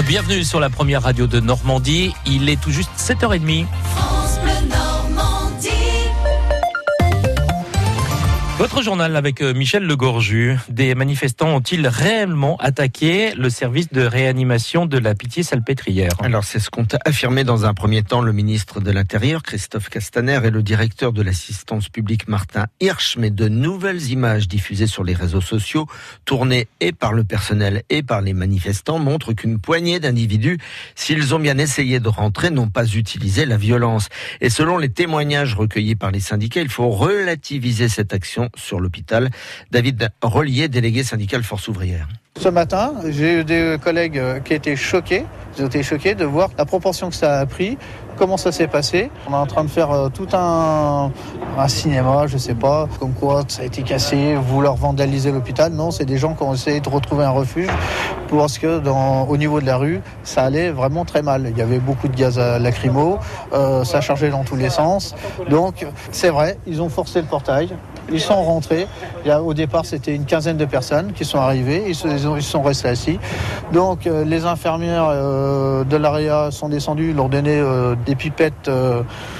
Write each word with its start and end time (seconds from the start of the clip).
Bienvenue 0.00 0.42
sur 0.42 0.58
la 0.58 0.70
première 0.70 1.02
radio 1.02 1.26
de 1.26 1.38
Normandie. 1.38 2.14
Il 2.24 2.48
est 2.48 2.58
tout 2.58 2.70
juste 2.70 2.90
7h30. 2.96 3.66
Votre 8.72 8.84
journal 8.84 9.16
avec 9.16 9.42
euh, 9.42 9.52
Michel 9.52 9.82
Legorju. 9.82 10.56
Des 10.70 10.94
manifestants 10.94 11.48
ont-ils 11.48 11.86
réellement 11.86 12.56
attaqué 12.56 13.34
le 13.34 13.50
service 13.50 13.90
de 13.90 14.00
réanimation 14.00 14.86
de 14.86 14.96
la 14.96 15.14
Pitié-Salpêtrière 15.14 16.12
Alors 16.20 16.44
c'est 16.44 16.58
ce 16.58 16.70
qu'ont 16.70 16.86
affirmé 17.04 17.44
dans 17.44 17.66
un 17.66 17.74
premier 17.74 18.02
temps 18.02 18.22
le 18.22 18.32
ministre 18.32 18.80
de 18.80 18.90
l'Intérieur, 18.90 19.42
Christophe 19.42 19.90
Castaner, 19.90 20.40
et 20.44 20.50
le 20.50 20.62
directeur 20.62 21.12
de 21.12 21.20
l'assistance 21.20 21.90
publique, 21.90 22.28
Martin 22.28 22.64
Hirsch. 22.80 23.18
Mais 23.18 23.28
de 23.28 23.46
nouvelles 23.46 24.10
images 24.10 24.48
diffusées 24.48 24.86
sur 24.86 25.04
les 25.04 25.12
réseaux 25.12 25.42
sociaux, 25.42 25.86
tournées 26.24 26.66
et 26.80 26.92
par 26.92 27.12
le 27.12 27.24
personnel 27.24 27.82
et 27.90 28.02
par 28.02 28.22
les 28.22 28.32
manifestants, 28.32 28.98
montrent 28.98 29.34
qu'une 29.34 29.58
poignée 29.58 30.00
d'individus, 30.00 30.56
s'ils 30.94 31.34
ont 31.34 31.40
bien 31.40 31.58
essayé 31.58 32.00
de 32.00 32.08
rentrer, 32.08 32.48
n'ont 32.48 32.70
pas 32.70 32.86
utilisé 32.86 33.44
la 33.44 33.58
violence. 33.58 34.08
Et 34.40 34.48
selon 34.48 34.78
les 34.78 34.88
témoignages 34.88 35.54
recueillis 35.54 35.94
par 35.94 36.10
les 36.10 36.20
syndicats, 36.20 36.62
il 36.62 36.70
faut 36.70 36.88
relativiser 36.88 37.90
cette 37.90 38.14
action 38.14 38.48
sur 38.62 38.80
l'hôpital. 38.80 39.30
David 39.70 40.10
Rollier, 40.22 40.68
délégué 40.68 41.02
syndical 41.02 41.42
Force 41.42 41.68
ouvrière. 41.68 42.08
Ce 42.40 42.48
matin, 42.48 42.94
j'ai 43.10 43.40
eu 43.40 43.44
des 43.44 43.76
collègues 43.82 44.20
qui 44.44 44.54
étaient 44.54 44.76
choqués. 44.76 45.24
Ils 45.56 45.64
ont 45.64 45.66
été 45.66 45.82
choqués 45.82 46.14
de 46.14 46.24
voir 46.24 46.48
la 46.56 46.64
proportion 46.64 47.10
que 47.10 47.14
ça 47.14 47.40
a 47.40 47.46
pris, 47.46 47.76
comment 48.16 48.38
ça 48.38 48.52
s'est 48.52 48.68
passé. 48.68 49.10
On 49.28 49.32
est 49.32 49.36
en 49.36 49.46
train 49.46 49.64
de 49.64 49.70
faire 49.70 49.90
euh, 49.90 50.08
tout 50.08 50.28
un, 50.32 51.10
cinéma, 51.68 52.26
je 52.26 52.38
sais 52.38 52.54
pas, 52.54 52.88
comme 52.98 53.12
quoi 53.12 53.42
ça 53.48 53.62
a 53.62 53.64
été 53.66 53.82
cassé, 53.82 54.34
vouloir 54.34 54.76
vandaliser 54.76 55.30
l'hôpital. 55.30 55.72
Non, 55.72 55.90
c'est 55.90 56.06
des 56.06 56.16
gens 56.16 56.34
qui 56.34 56.42
ont 56.42 56.54
essayé 56.54 56.80
de 56.80 56.88
retrouver 56.88 57.24
un 57.24 57.30
refuge 57.30 57.68
parce 58.30 58.58
que 58.58 58.80
au 59.28 59.36
niveau 59.36 59.60
de 59.60 59.66
la 59.66 59.76
rue, 59.76 60.00
ça 60.24 60.44
allait 60.44 60.70
vraiment 60.70 61.04
très 61.04 61.20
mal. 61.20 61.48
Il 61.50 61.58
y 61.58 61.62
avait 61.62 61.78
beaucoup 61.78 62.08
de 62.08 62.16
gaz 62.16 62.38
lacrymo, 62.38 63.18
euh, 63.52 63.84
ça 63.84 64.00
chargeait 64.00 64.30
dans 64.30 64.44
tous 64.44 64.56
les 64.56 64.70
sens. 64.70 65.14
Donc, 65.50 65.86
c'est 66.12 66.30
vrai, 66.30 66.58
ils 66.66 66.80
ont 66.80 66.88
forcé 66.88 67.20
le 67.20 67.26
portail. 67.26 67.68
Ils 68.12 68.20
sont 68.20 68.42
rentrés. 68.42 68.86
Il 69.24 69.28
y 69.28 69.30
a, 69.30 69.42
au 69.42 69.54
départ, 69.54 69.86
c'était 69.86 70.14
une 70.14 70.24
quinzaine 70.24 70.56
de 70.56 70.64
personnes 70.64 71.12
qui 71.12 71.24
sont 71.24 71.38
arrivées. 71.38 71.84
Ils, 71.88 71.94
se, 71.94 72.08
ils 72.08 72.42
sont 72.42 72.62
restés 72.62 72.88
assis. 72.88 73.18
Donc, 73.72 74.06
euh, 74.06 74.24
les 74.24 74.44
infirmières 74.44 75.08
euh, 75.08 75.84
de 75.84 75.96
l'AREA 75.96 76.50
sont 76.50 76.68
descendues, 76.68 77.12
leur 77.12 77.28
donner 77.28 77.58
euh, 77.58 77.94
des 78.06 78.14
pipettes 78.14 78.70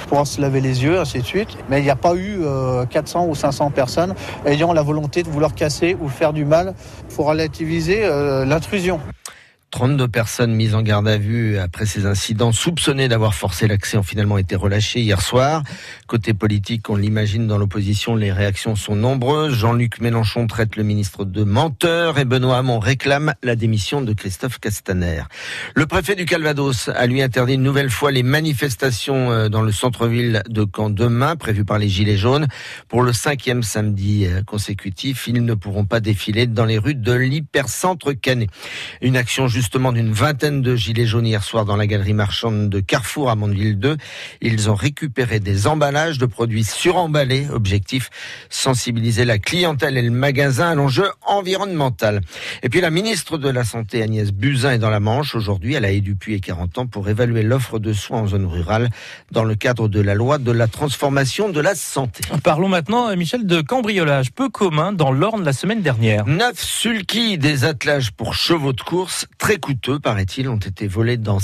pour 0.07 0.25
se 0.25 0.41
laver 0.41 0.61
les 0.61 0.83
yeux, 0.83 0.99
ainsi 0.99 1.19
de 1.19 1.25
suite. 1.25 1.49
Mais 1.69 1.79
il 1.79 1.83
n'y 1.83 1.89
a 1.89 1.95
pas 1.95 2.15
eu 2.15 2.41
400 2.89 3.27
ou 3.27 3.35
500 3.35 3.71
personnes 3.71 4.13
ayant 4.45 4.73
la 4.73 4.81
volonté 4.81 5.23
de 5.23 5.29
vouloir 5.29 5.53
casser 5.53 5.95
ou 6.01 6.07
faire 6.07 6.33
du 6.33 6.45
mal. 6.45 6.73
Faut 7.09 7.23
relativiser 7.23 8.07
l'intrusion. 8.45 8.99
32 9.73 10.07
personnes 10.07 10.53
mises 10.53 10.75
en 10.75 10.83
garde 10.83 11.07
à 11.07 11.17
vue 11.17 11.57
après 11.57 11.87
ces 11.87 12.05
incidents 12.05 12.51
soupçonnées 12.51 13.07
d'avoir 13.07 13.33
forcé 13.33 13.67
l'accès 13.67 13.97
ont 13.97 14.03
finalement 14.03 14.37
été 14.37 14.55
relâchées 14.55 15.01
hier 15.01 15.19
soir. 15.19 15.63
Côté 16.05 16.35
politique, 16.35 16.91
on 16.91 16.95
l'imagine 16.95 17.47
dans 17.47 17.57
l'opposition, 17.57 18.15
les 18.15 18.31
réactions 18.31 18.75
sont 18.75 18.95
nombreuses. 18.95 19.55
Jean-Luc 19.55 19.99
Mélenchon 19.99 20.45
traite 20.45 20.75
le 20.75 20.83
ministre 20.83 21.25
de 21.25 21.43
menteur 21.43 22.19
et 22.19 22.25
Benoît 22.25 22.59
Hamon 22.59 22.77
réclame 22.77 23.33
la 23.41 23.55
démission 23.55 24.03
de 24.03 24.13
Christophe 24.13 24.59
Castaner. 24.59 25.23
Le 25.73 25.87
préfet 25.87 26.13
du 26.13 26.25
Calvados 26.25 26.89
a 26.89 27.07
lui 27.07 27.23
interdit 27.23 27.55
une 27.55 27.63
nouvelle 27.63 27.89
fois 27.89 28.11
les 28.11 28.21
manifestations 28.21 29.31
euh, 29.31 29.49
dans 29.49 29.63
le 29.63 29.71
centre-ville 29.71 30.43
de 30.49 30.67
Caen 30.71 30.91
demain, 30.91 31.35
prévues 31.35 31.65
par 31.65 31.79
les 31.79 31.89
Gilets 31.89 32.15
jaunes. 32.15 32.45
Pour 32.89 33.01
le 33.01 33.11
cinquième 33.11 33.63
samedi 33.63 34.27
euh, 34.27 34.43
consécutif, 34.43 35.27
ils 35.27 35.43
ne 35.43 35.55
pourront 35.55 35.85
pas 35.85 35.99
défiler 35.99 36.45
dans 36.45 36.65
les 36.65 36.77
rues 36.77 36.93
de 36.93 37.13
l'hypercentre 37.13 38.13
Canet. 38.13 38.49
Une 39.01 39.17
action 39.17 39.47
juste 39.47 39.62
justement 39.63 39.93
d'une 39.93 40.11
vingtaine 40.11 40.61
de 40.61 40.75
gilets 40.75 41.05
jaunes 41.05 41.25
hier 41.25 41.41
soir 41.41 41.63
dans 41.63 41.77
la 41.77 41.87
galerie 41.87 42.13
marchande 42.13 42.69
de 42.69 42.81
Carrefour 42.81 43.29
à 43.29 43.35
Mondeville 43.35 43.79
2. 43.79 43.95
Ils 44.41 44.69
ont 44.69 44.75
récupéré 44.75 45.39
des 45.39 45.67
emballages 45.67 46.17
de 46.17 46.25
produits 46.25 46.65
suremballés. 46.65 47.47
Objectif, 47.49 48.09
sensibiliser 48.49 49.23
la 49.23 49.39
clientèle 49.39 49.95
et 49.95 50.01
le 50.01 50.11
magasin 50.11 50.71
à 50.71 50.75
l'enjeu 50.75 51.09
environnemental. 51.25 52.19
Et 52.61 52.67
puis 52.67 52.81
la 52.81 52.89
ministre 52.89 53.37
de 53.37 53.47
la 53.47 53.63
Santé 53.63 54.03
Agnès 54.03 54.33
Buzyn 54.33 54.73
est 54.73 54.79
dans 54.79 54.89
la 54.89 54.99
Manche 54.99 55.33
aujourd'hui. 55.33 55.75
Elle 55.75 55.85
a 55.85 55.97
Dupuis 55.97 56.33
et 56.33 56.39
40 56.41 56.79
ans 56.79 56.85
pour 56.85 57.07
évaluer 57.07 57.41
l'offre 57.41 57.79
de 57.79 57.93
soins 57.93 58.19
en 58.19 58.27
zone 58.27 58.45
rurale 58.45 58.89
dans 59.31 59.45
le 59.45 59.55
cadre 59.55 59.87
de 59.87 60.01
la 60.01 60.13
loi 60.13 60.39
de 60.39 60.51
la 60.51 60.67
transformation 60.67 61.47
de 61.47 61.61
la 61.61 61.73
santé. 61.73 62.21
Parlons 62.43 62.67
maintenant, 62.67 63.15
Michel, 63.15 63.45
de 63.45 63.61
cambriolage 63.61 64.33
peu 64.33 64.49
commun 64.49 64.91
dans 64.91 65.13
l'Orne 65.13 65.45
la 65.45 65.53
semaine 65.53 65.81
dernière. 65.81 66.27
Neuf 66.27 66.59
sulky, 66.59 67.37
des 67.37 67.63
attelages 67.63 68.11
pour 68.11 68.33
chevaux 68.35 68.73
de 68.73 68.81
course, 68.81 69.25
très 69.37 69.52
coûteux, 69.57 69.99
paraît-il, 69.99 70.49
ont 70.49 70.57
été 70.57 70.87
volés 70.87 71.17
dans 71.17 71.39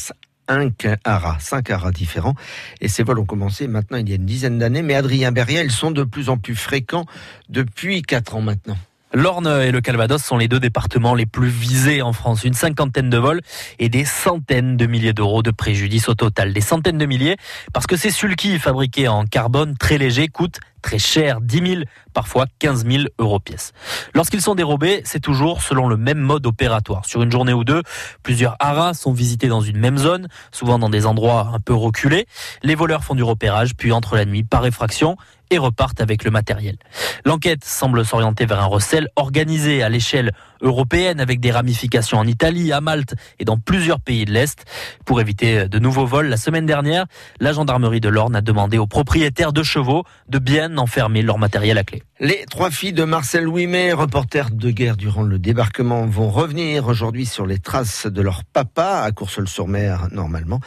un 0.47 0.69
haras, 1.03 1.37
cinq 1.39 1.69
haras 1.69 1.91
différents. 1.91 2.35
Et 2.81 2.87
ces 2.87 3.03
vols 3.03 3.19
ont 3.19 3.25
commencé 3.25 3.67
maintenant 3.67 3.97
il 3.97 4.09
y 4.09 4.11
a 4.11 4.15
une 4.15 4.25
dizaine 4.25 4.57
d'années. 4.57 4.81
Mais 4.81 4.95
Adrien 4.95 5.31
Berrier, 5.31 5.61
ils 5.63 5.71
sont 5.71 5.91
de 5.91 6.03
plus 6.03 6.29
en 6.29 6.37
plus 6.37 6.55
fréquents 6.55 7.05
depuis 7.49 8.01
quatre 8.01 8.35
ans 8.35 8.41
maintenant. 8.41 8.77
L'Orne 9.11 9.47
et 9.47 9.71
le 9.71 9.81
Calvados 9.81 10.21
sont 10.21 10.37
les 10.37 10.47
deux 10.47 10.59
départements 10.59 11.15
les 11.15 11.25
plus 11.25 11.47
visés 11.47 12.03
en 12.03 12.13
France. 12.13 12.43
Une 12.43 12.53
cinquantaine 12.53 13.09
de 13.09 13.17
vols 13.17 13.41
et 13.79 13.89
des 13.89 14.05
centaines 14.05 14.77
de 14.77 14.85
milliers 14.85 15.13
d'euros 15.13 15.41
de 15.41 15.49
préjudice 15.49 16.09
au 16.09 16.13
total. 16.13 16.53
Des 16.53 16.61
centaines 16.61 16.99
de 16.99 17.07
milliers 17.07 17.35
parce 17.73 17.87
que 17.87 17.97
ces 17.97 18.11
sulky 18.11 18.59
fabriqués 18.59 19.07
en 19.07 19.25
carbone 19.25 19.75
très 19.77 19.97
léger 19.97 20.27
coûtent 20.27 20.59
très 20.81 20.99
cher, 20.99 21.41
10 21.41 21.67
000, 21.67 21.81
parfois 22.13 22.45
15 22.59 22.85
000 22.85 23.03
euros 23.19 23.39
pièce. 23.39 23.73
Lorsqu'ils 24.13 24.41
sont 24.41 24.55
dérobés, 24.55 25.01
c'est 25.05 25.19
toujours 25.19 25.61
selon 25.61 25.87
le 25.87 25.97
même 25.97 26.19
mode 26.19 26.45
opératoire. 26.45 27.05
Sur 27.05 27.21
une 27.21 27.31
journée 27.31 27.53
ou 27.53 27.63
deux, 27.63 27.83
plusieurs 28.23 28.55
haras 28.59 28.93
sont 28.93 29.13
visités 29.13 29.47
dans 29.47 29.61
une 29.61 29.77
même 29.77 29.97
zone, 29.97 30.27
souvent 30.51 30.79
dans 30.79 30.89
des 30.89 31.05
endroits 31.05 31.51
un 31.53 31.59
peu 31.59 31.73
reculés. 31.73 32.27
Les 32.63 32.75
voleurs 32.75 33.03
font 33.03 33.15
du 33.15 33.23
repérage, 33.23 33.75
puis 33.75 33.91
entrent 33.91 34.15
la 34.15 34.25
nuit 34.25 34.43
par 34.43 34.65
effraction 34.65 35.17
et 35.51 35.57
repartent 35.57 36.01
avec 36.01 36.23
le 36.23 36.31
matériel. 36.31 36.77
L'enquête 37.25 37.63
semble 37.63 38.05
s'orienter 38.05 38.45
vers 38.45 38.59
un 38.59 38.65
recel 38.65 39.07
organisé 39.15 39.83
à 39.83 39.89
l'échelle 39.89 40.31
européenne 40.61 41.19
avec 41.19 41.39
des 41.39 41.51
ramifications 41.51 42.17
en 42.17 42.27
Italie, 42.27 42.71
à 42.71 42.81
Malte 42.81 43.15
et 43.39 43.45
dans 43.45 43.57
plusieurs 43.57 43.99
pays 43.99 44.25
de 44.25 44.31
l'Est. 44.31 44.65
Pour 45.05 45.21
éviter 45.21 45.67
de 45.67 45.79
nouveaux 45.79 46.05
vols, 46.05 46.27
la 46.27 46.37
semaine 46.37 46.65
dernière, 46.65 47.05
la 47.39 47.53
gendarmerie 47.53 48.01
de 48.01 48.09
l'Orne 48.09 48.35
a 48.35 48.41
demandé 48.41 48.77
aux 48.77 48.87
propriétaires 48.87 49.53
de 49.53 49.63
chevaux 49.63 50.03
de 50.27 50.39
bien 50.39 50.77
enfermer 50.77 51.21
leur 51.21 51.37
matériel 51.37 51.77
à 51.77 51.83
clé. 51.83 52.03
Les 52.21 52.45
trois 52.49 52.69
filles 52.69 52.91
de 52.91 53.05
Marcel 53.05 53.47
Ouimet, 53.47 53.93
reporter 53.93 54.51
de 54.51 54.71
guerre 54.71 54.97
durant 54.97 55.23
le 55.23 55.39
débarquement, 55.39 56.05
vont 56.05 56.29
revenir 56.29 56.87
aujourd'hui 56.87 57.25
sur 57.25 57.45
les 57.45 57.59
traces 57.59 58.07
de 58.07 58.21
leur 58.21 58.43
papa 58.43 59.03
à 59.05 59.11
Courseul-sur-Mer, 59.13 60.09
normalement. 60.11 60.59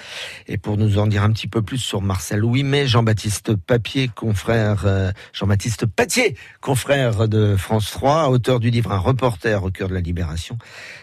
Et 0.49 0.57
pour 0.57 0.79
nous 0.79 0.99
en 0.99 1.07
dire 1.07 1.23
un 1.23 1.31
petit 1.31 1.49
peu 1.49 1.61
plus 1.61 1.77
sur 1.77 2.01
Marcel 2.01 2.43
Ouimet, 2.43 2.87
Jean-Baptiste 2.87 3.55
Papier, 3.55 4.09
confrère, 4.09 4.85
euh, 4.87 5.13
Jean-Baptiste 5.35 5.85
Patier, 5.85 6.37
confrère 6.63 7.29
de 7.29 7.57
France 7.57 7.91
3, 7.91 8.31
auteur 8.31 8.59
du 8.59 8.71
livre 8.71 8.93
Un 8.93 8.99
reporter 8.99 9.63
au 9.63 9.71
cœur 9.71 9.82
de 9.89 9.95
la 9.95 10.01
libération, 10.01 10.59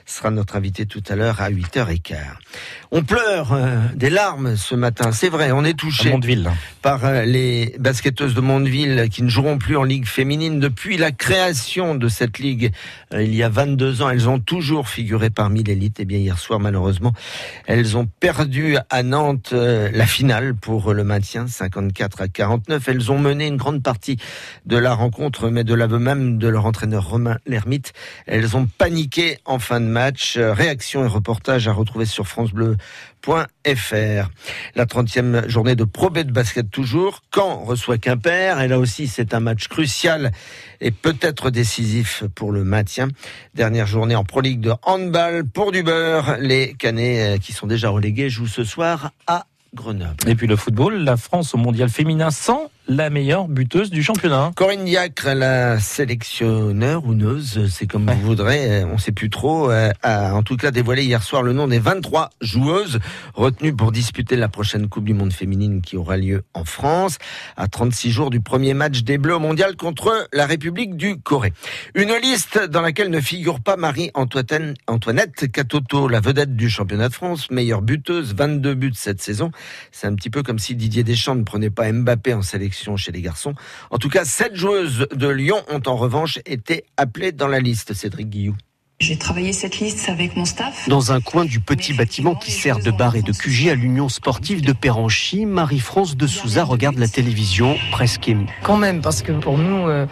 sera 0.06 0.32
notre 0.32 0.56
invité 0.56 0.86
tout 0.86 1.04
à 1.08 1.16
l'heure 1.16 1.42
à 1.42 1.50
8h15. 1.50 2.18
On 2.92 3.04
pleure 3.04 3.54
euh, 3.54 3.80
des 3.96 4.10
larmes 4.10 4.56
ce 4.56 4.76
matin, 4.76 5.12
c'est 5.12 5.30
vrai, 5.30 5.52
on 5.52 5.64
est 5.64 5.78
touché 5.78 6.12
par 6.82 7.06
euh, 7.06 7.24
les 7.24 7.76
basketteuses 7.80 8.34
de 8.34 8.42
Mondeville 8.42 9.10
qui 9.12 9.24
ne 9.24 9.30
joueront 9.30 9.58
plus 9.58 9.78
en 9.78 9.84
Ligue 9.84 10.06
féminine 10.06 10.60
depuis 10.60 10.98
la 10.98 11.12
création 11.12 11.96
de 11.96 12.08
cette 12.08 12.40
ligue 12.40 12.72
euh, 13.14 13.24
il 13.24 13.36
y 13.36 13.44
a 13.44 13.50
22 13.50 14.02
ans. 14.02 14.10
Elles 14.10 14.30
ont 14.30 14.40
toujours 14.40 14.88
figuré 14.88 15.30
parmi 15.30 15.64
l'élite. 15.64 16.00
Et 16.00 16.06
bien 16.06 16.18
hier 16.18 16.38
soir, 16.38 16.60
malheureusement, 16.60 17.14
elles 17.68 17.98
ont 17.98 18.08
perdu 18.20 18.78
à 18.90 19.04
Nantes 19.04 19.52
euh, 19.54 19.90
la 19.94 20.06
finale 20.06 20.56
pour 20.56 20.94
le 20.94 21.04
maintien, 21.04 21.48
54 21.48 22.22
à 22.22 22.28
49. 22.28 22.88
Elles 22.88 23.12
ont 23.12 23.20
mené 23.20 23.48
une 23.48 23.58
grande 23.58 23.84
partie 23.84 24.18
de 24.66 24.78
la 24.78 24.94
rencontre, 24.94 25.50
mais 25.50 25.64
de 25.64 25.74
l'aveu 25.74 26.00
même 26.00 26.38
de 26.38 26.48
leur 26.48 26.66
entraîneur 26.66 27.10
Romain 27.10 27.38
Lermite, 27.46 27.94
elles 28.28 28.56
ont 28.56 28.69
paniqué 28.78 29.40
en 29.46 29.60
fin 29.60 29.82
de 29.82 29.86
match. 29.86 30.38
Réaction 30.38 31.04
et 31.04 31.08
reportage 31.08 31.68
à 31.68 31.74
retrouver 31.74 32.06
sur 32.06 32.28
France 32.28 32.52
Bleu 32.52 32.78
.fr. 33.22 34.30
La 34.76 34.86
30e 34.86 35.48
journée 35.48 35.76
de 35.76 35.84
Pro 35.84 36.10
de 36.10 36.24
basket 36.24 36.70
toujours. 36.70 37.22
Caen 37.34 37.64
reçoit 37.64 37.98
Quimper 37.98 38.60
et 38.62 38.68
là 38.68 38.80
aussi 38.80 39.08
c'est 39.08 39.34
un 39.34 39.40
match 39.40 39.68
crucial 39.68 40.32
et 40.82 40.92
peut-être 40.92 41.50
décisif 41.50 42.24
pour 42.36 42.52
le 42.52 42.64
maintien. 42.64 43.10
Dernière 43.54 43.88
journée 43.88 44.16
en 44.16 44.24
Pro 44.24 44.42
League 44.42 44.62
de 44.62 44.74
handball 44.84 45.46
pour 45.46 45.72
du 45.72 45.84
beurre. 45.84 46.38
Les 46.40 46.74
Canets 46.74 47.36
euh, 47.36 47.38
qui 47.38 47.54
sont 47.54 47.68
déjà 47.68 47.90
relégués 47.90 48.30
jouent 48.30 48.48
ce 48.48 48.64
soir 48.64 49.12
à 49.28 49.46
Grenoble. 49.76 50.28
Et 50.28 50.36
puis 50.36 50.48
le 50.48 50.56
football, 50.56 50.96
la 51.04 51.16
France 51.16 51.54
au 51.54 51.58
mondial 51.58 51.90
féminin 51.90 52.32
sans 52.32 52.72
la 52.90 53.12
meilleure 53.12 53.48
buteuse 53.48 53.92
du 53.92 54.02
championnat. 54.02 54.52
Corinne 54.56 54.84
Diacre, 54.84 55.36
la 55.36 55.80
sélectionneur 55.80 57.06
ou 57.06 57.14
neuse, 57.14 57.70
c'est 57.72 57.86
comme 57.86 58.10
vous 58.10 58.20
voudrez, 58.20 58.84
on 58.84 58.94
ne 58.94 58.98
sait 58.98 59.12
plus 59.12 59.30
trop, 59.30 59.70
a 59.70 60.34
en 60.34 60.42
tout 60.42 60.58
cas 60.58 60.72
dévoilé 60.72 61.04
hier 61.04 61.22
soir 61.22 61.44
le 61.44 61.54
nom 61.54 61.68
des 61.68 61.78
23 61.78 62.32
joueuses 62.42 63.00
retenues 63.36 63.76
pour 63.76 63.92
disputer 63.92 64.36
la 64.36 64.50
prochaine 64.50 64.90
Coupe 64.90 65.06
du 65.06 65.14
Monde 65.14 65.32
féminine 65.32 65.82
qui 65.84 65.98
aura 65.98 66.18
lieu 66.18 66.46
en 66.56 66.66
France, 66.66 67.20
à 67.58 67.68
36 67.68 68.10
jours 68.10 68.30
du 68.32 68.42
premier 68.42 68.74
match 68.74 69.04
des 69.04 69.20
Bleus 69.20 69.36
au 69.36 69.40
mondial 69.40 69.76
contre 69.76 70.28
la 70.34 70.48
République 70.48 70.98
du 70.98 71.20
Corée. 71.20 71.54
Une 71.94 72.16
liste 72.16 72.60
dans 72.70 72.82
laquelle 72.82 73.12
ne 73.12 73.22
figure 73.22 73.60
pas 73.60 73.78
Marie-Antoinette 73.78 75.52
Catoto, 75.52 76.08
la 76.08 76.22
vedette 76.22 76.56
du 76.56 76.72
championnat 76.72 77.10
de 77.10 77.14
France, 77.14 77.52
meilleure 77.52 77.84
buteuse, 77.84 78.34
22 78.34 78.74
buts 78.74 78.94
cette 78.96 79.22
saison. 79.22 79.52
C'est 79.92 80.08
un 80.08 80.16
petit 80.16 80.32
peu 80.32 80.42
comme 80.42 80.58
si 80.58 80.74
Didier 80.74 81.04
Deschamps 81.04 81.36
ne 81.36 81.44
prenait 81.44 81.70
pas 81.70 81.92
Mbappé 81.92 82.34
en 82.34 82.42
sélection 82.42 82.79
chez 82.98 83.12
les 83.12 83.22
garçons. 83.22 83.54
En 83.90 83.98
tout 83.98 84.10
cas, 84.10 84.26
sept 84.26 84.56
joueuses 84.56 85.08
de 85.12 85.28
Lyon 85.28 85.64
ont 85.70 85.82
en 85.86 85.96
revanche 85.96 86.40
été 86.46 86.86
appelées 86.98 87.32
dans 87.32 87.48
la 87.48 87.60
liste, 87.60 87.94
Cédric 87.94 88.30
Guillou. 88.30 88.56
J'ai 89.02 89.16
travaillé 89.16 89.54
cette 89.54 89.80
liste 89.80 90.10
avec 90.10 90.36
mon 90.36 90.44
staff. 90.44 90.90
Dans 90.90 91.14
un 91.14 91.22
coin 91.22 91.46
du 91.46 91.62
petit 91.62 91.94
bâtiment 91.94 92.36
qui 92.36 92.52
sert 92.52 92.80
de 92.80 92.92
bar 92.92 93.16
et 93.16 93.22
de 93.22 93.32
QG 93.32 93.70
à 93.70 93.74
l'Union 93.74 94.10
sportive 94.10 94.60
de 94.62 94.74
Péranchy, 94.74 95.46
Marie-France 95.46 96.18
de 96.18 96.28
Souza 96.28 96.66
regarde 96.66 96.98
la 96.98 97.08
télévision 97.08 97.78
presque 97.92 98.28
émue. 98.28 98.48
Quand 98.62 98.76
même, 98.76 99.00
parce 99.02 99.22
que 99.22 99.32
pour 99.32 99.58
nous, 99.58 99.88
euh, 99.88 100.06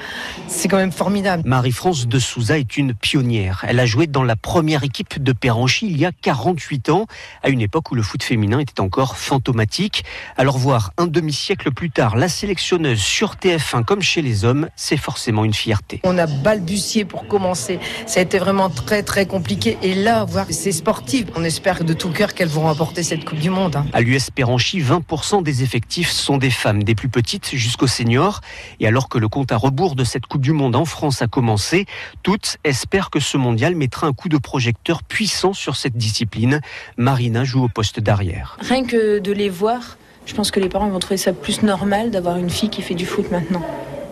c'est 0.47 0.69
quand 0.69 0.77
même 0.77 0.93
formidable. 0.93 1.43
Marie-France 1.45 2.07
de 2.07 2.17
Souza 2.17 2.59
est 2.59 2.77
une 2.77 2.93
pionnière. 2.93 3.65
Elle 3.67 3.81
a 3.81 3.85
joué 3.85 4.07
dans 4.07 4.23
la 4.23 4.37
première 4.37 4.85
équipe 4.85 5.21
de 5.21 5.33
Péranchy 5.33 5.87
il 5.87 5.97
y 5.97 6.05
a 6.05 6.13
48 6.13 6.87
ans, 6.87 7.07
à 7.43 7.49
une 7.49 7.59
époque 7.59 7.91
où 7.91 7.95
le 7.95 8.03
foot 8.03 8.23
féminin 8.23 8.59
était 8.59 8.79
encore 8.79 9.17
fantomatique. 9.17 10.05
Alors 10.37 10.57
voir 10.57 10.93
un 10.97 11.07
demi-siècle 11.07 11.73
plus 11.73 11.91
tard 11.91 12.15
la 12.15 12.29
sélectionneuse 12.29 13.01
sur 13.01 13.35
TF1 13.35 13.83
comme 13.83 14.01
chez 14.01 14.21
les 14.21 14.45
hommes, 14.45 14.69
c'est 14.77 14.95
forcément 14.95 15.43
une 15.43 15.53
fierté. 15.53 15.99
On 16.05 16.17
a 16.17 16.25
balbutié 16.25 17.03
pour 17.03 17.27
commencer. 17.27 17.79
Ça 18.05 18.21
a 18.21 18.23
été 18.23 18.39
vraiment 18.39 18.69
très 18.85 19.03
très 19.03 19.25
compliqué. 19.25 19.77
Et 19.81 19.95
là, 19.95 20.25
voir 20.25 20.47
ces 20.49 20.71
sportifs, 20.71 21.25
on 21.35 21.43
espère 21.43 21.83
de 21.83 21.93
tout 21.93 22.09
cœur 22.09 22.33
qu'elles 22.33 22.47
vont 22.47 22.63
remporter 22.63 23.03
cette 23.03 23.25
Coupe 23.25 23.39
du 23.39 23.49
Monde. 23.49 23.75
Hein. 23.75 23.85
À 23.93 24.01
l'US 24.01 24.29
Péranchy, 24.31 24.79
20% 24.79 25.43
des 25.43 25.63
effectifs 25.63 26.09
sont 26.09 26.37
des 26.37 26.49
femmes, 26.49 26.83
des 26.83 26.95
plus 26.95 27.09
petites 27.09 27.55
jusqu'aux 27.55 27.87
seniors. 27.87 28.41
Et 28.79 28.87
alors 28.87 29.09
que 29.09 29.17
le 29.17 29.27
compte 29.27 29.51
à 29.51 29.57
rebours 29.57 29.95
de 29.95 30.03
cette 30.03 30.25
Coupe 30.25 30.41
du 30.41 30.51
Monde 30.51 30.75
en 30.75 30.85
France 30.85 31.21
a 31.21 31.27
commencé, 31.27 31.85
toutes 32.23 32.57
espèrent 32.63 33.09
que 33.09 33.19
ce 33.19 33.37
mondial 33.37 33.75
mettra 33.75 34.07
un 34.07 34.13
coup 34.13 34.29
de 34.29 34.37
projecteur 34.37 35.03
puissant 35.03 35.53
sur 35.53 35.75
cette 35.75 35.97
discipline. 35.97 36.61
Marina 36.97 37.43
joue 37.43 37.63
au 37.63 37.69
poste 37.69 37.99
d'arrière. 37.99 38.57
Rien 38.61 38.85
que 38.85 39.19
de 39.19 39.31
les 39.31 39.49
voir, 39.49 39.97
je 40.25 40.33
pense 40.33 40.51
que 40.51 40.59
les 40.59 40.69
parents 40.69 40.89
vont 40.89 40.99
trouver 40.99 41.17
ça 41.17 41.33
plus 41.33 41.63
normal 41.63 42.11
d'avoir 42.11 42.37
une 42.37 42.49
fille 42.49 42.69
qui 42.69 42.81
fait 42.81 42.95
du 42.95 43.05
foot 43.05 43.31
maintenant. 43.31 43.63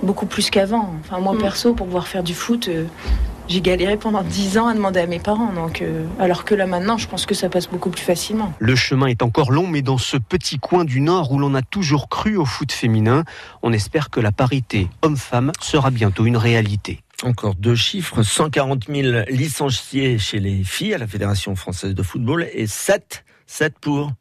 Beaucoup 0.02 0.26
plus 0.26 0.50
qu'avant. 0.50 0.94
Enfin, 1.02 1.20
moi, 1.20 1.34
mm. 1.34 1.40
perso, 1.40 1.74
pour 1.74 1.88
pouvoir 1.88 2.08
faire 2.08 2.24
du 2.24 2.34
foot, 2.34 2.68
euh, 2.68 2.86
j'ai 3.48 3.62
galéré 3.62 3.98
pendant 3.98 4.24
dix 4.24 4.58
ans 4.58 4.68
à 4.68 4.74
demander 4.74 5.00
à 5.00 5.08
mes 5.08 5.20
parents. 5.20 5.54
Donc, 5.54 5.82
euh, 5.82 6.06
alors 6.20 6.46
que 6.46 6.56
là 6.56 6.66
maintenant, 6.66 6.98
je 6.98 7.08
pense 7.08 7.26
que 7.26 7.36
ça 7.36 7.50
passe 7.50 7.68
beaucoup 7.68 7.90
plus 7.90 8.04
facilement. 8.04 8.54
Le 8.60 8.76
chemin 8.76 9.08
est 9.08 9.22
encore 9.22 9.52
long, 9.52 9.68
mais 9.68 9.82
dans 9.82 9.98
ce 9.98 10.18
petit 10.18 10.60
coin 10.60 10.86
du 10.86 11.02
Nord 11.02 11.32
où 11.32 11.40
l'on 11.40 11.56
a 11.56 11.62
toujours 11.62 12.10
cru 12.10 12.38
au 12.38 12.46
foot 12.46 12.72
féminin, 12.72 13.24
on 13.62 13.74
espère 13.74 14.10
que 14.10 14.20
la 14.20 14.32
parité 14.32 14.90
homme-femme 15.02 15.52
sera 15.62 15.92
bientôt 15.92 16.26
une 16.26 16.38
réalité. 16.38 17.02
Encore 17.24 17.56
deux 17.56 17.76
chiffres, 17.76 18.24
140 18.24 18.88
000 18.88 19.24
licenciés 19.30 20.18
chez 20.20 20.40
les 20.40 20.64
filles 20.64 20.94
à 20.94 20.98
la 20.98 21.08
Fédération 21.08 21.56
française 21.56 21.96
de 21.96 22.04
football 22.04 22.48
et 22.54 22.68
7, 22.68 23.24
7 23.48 23.74
pour 23.80 24.12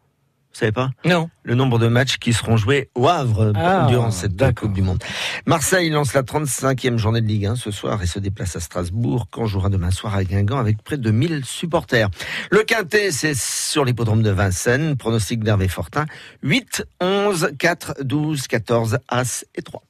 vous 0.55 0.61
savez 0.61 0.73
pas? 0.73 0.91
Non. 1.05 1.31
Le 1.43 1.57
nombre 1.57 1.81
de 1.81 1.89
matchs 1.89 2.19
qui 2.19 2.33
seront 2.33 2.57
joués 2.57 2.89
au 2.95 3.09
Havre 3.09 3.53
ah, 3.57 3.87
durant 3.89 4.13
cette 4.13 4.37
Coupe 4.55 4.73
du 4.73 4.83
Monde. 4.83 5.03
Marseille 5.47 5.91
lance 5.91 6.15
la 6.15 6.23
35e 6.23 6.97
journée 6.97 7.21
de 7.21 7.27
Ligue 7.27 7.47
1 7.47 7.57
ce 7.57 7.73
soir 7.73 8.01
et 8.05 8.07
se 8.07 8.21
déplace 8.21 8.55
à 8.55 8.61
Strasbourg 8.61 9.27
quand 9.33 9.47
jouera 9.47 9.69
demain 9.69 9.91
soir 9.91 10.15
à 10.15 10.23
Guingamp 10.23 10.59
avec 10.59 10.81
près 10.85 10.97
de 10.97 11.11
1000 11.11 11.45
supporters. 11.45 12.09
Le 12.53 12.61
quintet, 12.61 13.11
c'est 13.11 13.35
sur 13.35 13.85
l'hippodrome 13.85 14.23
de 14.23 14.31
Vincennes. 14.31 14.97
Pronostic 14.97 15.43
d'Hervé 15.43 15.67
Fortin. 15.67 16.07
8, 16.45 16.85
11, 17.01 17.51
4, 17.59 18.05
12, 18.05 18.47
14, 18.47 18.99
As 19.09 19.45
et 19.57 19.63
3. 19.63 19.83